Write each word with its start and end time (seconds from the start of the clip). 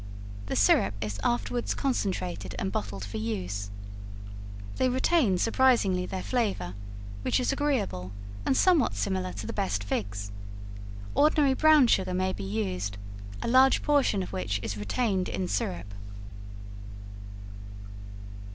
The 0.47 0.55
syrup 0.55 0.95
is 0.99 1.19
afterwards 1.23 1.75
concentrated 1.75 2.55
and 2.57 2.71
bottled 2.71 3.05
for 3.05 3.17
use. 3.17 3.69
They 4.77 4.89
retain 4.89 5.37
surprisingly 5.37 6.07
their 6.07 6.23
flavor, 6.23 6.73
which 7.21 7.39
is 7.39 7.51
agreeable 7.53 8.11
and 8.43 8.57
somewhat 8.57 8.95
similar 8.95 9.31
to 9.33 9.45
the 9.45 9.53
best 9.53 9.83
figs. 9.83 10.31
Ordinary 11.13 11.53
brown 11.53 11.85
sugar 11.85 12.15
may 12.15 12.33
be 12.33 12.43
used, 12.43 12.97
a 13.43 13.47
large 13.47 13.83
portion 13.83 14.23
of 14.23 14.33
which 14.33 14.59
is 14.63 14.75
retained 14.75 15.29
in 15.29 15.47
syrup. 15.47 15.93